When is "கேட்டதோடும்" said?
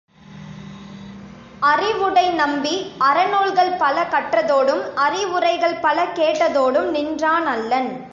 6.05-6.89